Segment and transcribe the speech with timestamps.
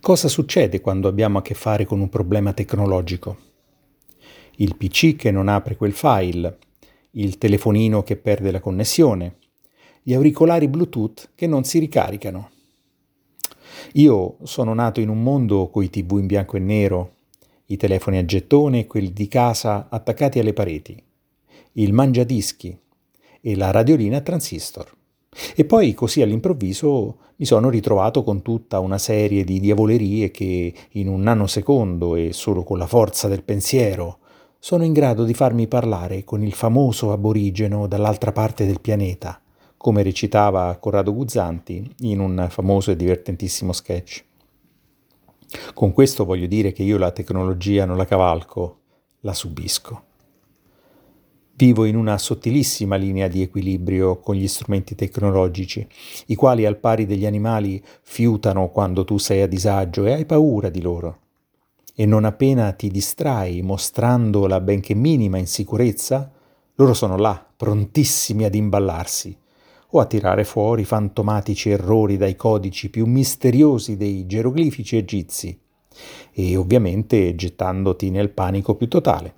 [0.00, 3.36] Cosa succede quando abbiamo a che fare con un problema tecnologico?
[4.56, 6.58] Il PC che non apre quel file,
[7.12, 9.36] il telefonino che perde la connessione,
[10.02, 12.50] gli auricolari Bluetooth che non si ricaricano.
[13.94, 17.14] Io sono nato in un mondo coi tv in bianco e nero,
[17.66, 21.02] i telefoni a gettone e quelli di casa attaccati alle pareti,
[21.72, 22.78] il mangiadischi
[23.40, 24.96] e la radiolina transistor.
[25.54, 31.08] E poi così all'improvviso mi sono ritrovato con tutta una serie di diavolerie che in
[31.08, 34.18] un nanosecondo e solo con la forza del pensiero
[34.58, 39.40] sono in grado di farmi parlare con il famoso aborigeno dall'altra parte del pianeta,
[39.76, 44.24] come recitava Corrado Guzzanti in un famoso e divertentissimo sketch.
[45.74, 48.80] Con questo voglio dire che io la tecnologia non la cavalco,
[49.20, 50.06] la subisco.
[51.58, 55.84] Vivo in una sottilissima linea di equilibrio con gli strumenti tecnologici,
[56.26, 60.68] i quali al pari degli animali fiutano quando tu sei a disagio e hai paura
[60.68, 61.18] di loro.
[61.96, 66.30] E non appena ti distrai mostrando la benché minima insicurezza,
[66.76, 69.36] loro sono là, prontissimi ad imballarsi
[69.88, 75.58] o a tirare fuori fantomatici errori dai codici più misteriosi dei geroglifici egizi,
[76.30, 79.37] e ovviamente gettandoti nel panico più totale.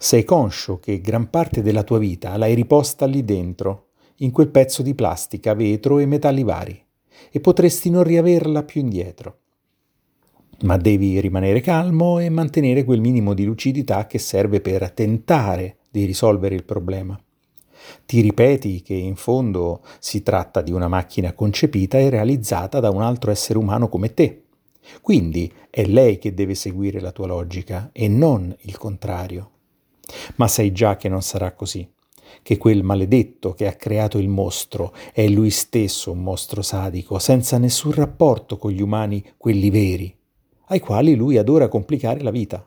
[0.00, 4.80] Sei conscio che gran parte della tua vita l'hai riposta lì dentro, in quel pezzo
[4.82, 6.80] di plastica, vetro e metalli vari,
[7.32, 9.38] e potresti non riaverla più indietro.
[10.60, 16.04] Ma devi rimanere calmo e mantenere quel minimo di lucidità che serve per tentare di
[16.04, 17.20] risolvere il problema.
[18.06, 23.02] Ti ripeti che in fondo si tratta di una macchina concepita e realizzata da un
[23.02, 24.44] altro essere umano come te.
[25.00, 29.50] Quindi è lei che deve seguire la tua logica e non il contrario.
[30.36, 31.88] Ma sai già che non sarà così,
[32.42, 37.58] che quel maledetto che ha creato il mostro è lui stesso un mostro sadico, senza
[37.58, 40.14] nessun rapporto con gli umani, quelli veri,
[40.66, 42.66] ai quali lui adora complicare la vita.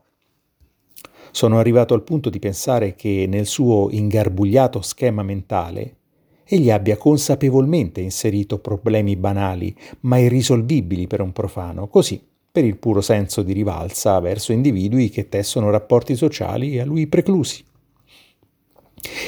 [1.31, 5.95] Sono arrivato al punto di pensare che nel suo ingarbugliato schema mentale
[6.43, 12.21] egli abbia consapevolmente inserito problemi banali ma irrisolvibili per un profano, così
[12.51, 17.63] per il puro senso di rivalsa verso individui che tessono rapporti sociali a lui preclusi.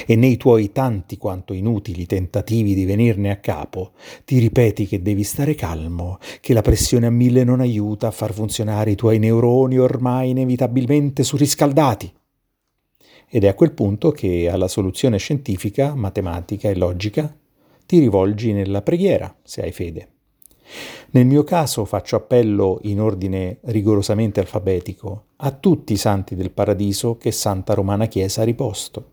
[0.06, 3.92] E nei tuoi tanti quanto inutili tentativi di venirne a capo,
[4.24, 8.32] ti ripeti che devi stare calmo, che la pressione a mille non aiuta a far
[8.32, 12.12] funzionare i tuoi neuroni ormai inevitabilmente surriscaldati.
[13.28, 17.34] Ed è a quel punto che alla soluzione scientifica, matematica e logica
[17.84, 20.13] ti rivolgi nella preghiera, se hai fede.
[21.10, 27.16] Nel mio caso faccio appello in ordine rigorosamente alfabetico a tutti i santi del paradiso
[27.16, 29.12] che Santa Romana Chiesa ha riposto.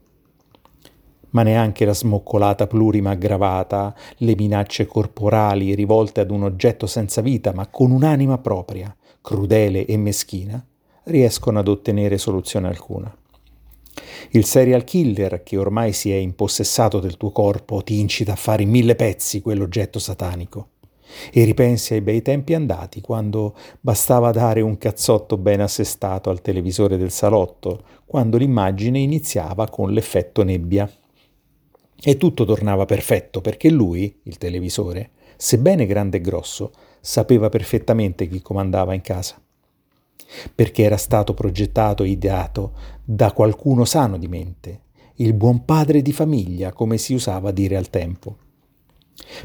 [1.30, 7.54] Ma neanche la smoccolata plurima aggravata, le minacce corporali rivolte ad un oggetto senza vita
[7.54, 10.66] ma con un'anima propria, crudele e meschina,
[11.04, 13.16] riescono ad ottenere soluzione alcuna.
[14.32, 18.64] Il serial killer che ormai si è impossessato del tuo corpo ti incita a fare
[18.64, 20.70] in mille pezzi quell'oggetto satanico
[21.32, 26.98] e ripensi ai bei tempi andati quando bastava dare un cazzotto ben assestato al televisore
[26.98, 30.90] del salotto, quando l'immagine iniziava con l'effetto nebbia.
[32.04, 38.42] E tutto tornava perfetto perché lui, il televisore, sebbene grande e grosso, sapeva perfettamente chi
[38.42, 39.40] comandava in casa.
[40.56, 42.74] Perché era stato progettato e ideato
[43.04, 44.82] da qualcuno sano di mente,
[45.16, 48.41] il buon padre di famiglia, come si usava dire al tempo.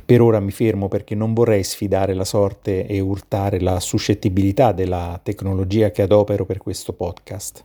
[0.05, 5.21] Per ora mi fermo perché non vorrei sfidare la sorte e urtare la suscettibilità della
[5.23, 7.65] tecnologia che adopero per questo podcast.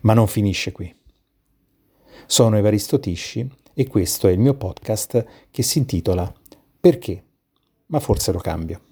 [0.00, 0.94] Ma non finisce qui.
[2.26, 6.32] Sono Evaristo Tisci e questo è il mio podcast che si intitola
[6.78, 7.24] Perché?
[7.86, 8.89] Ma forse lo cambio.